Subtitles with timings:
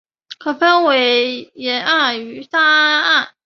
[0.39, 3.35] 可分为岩岸与沙岸。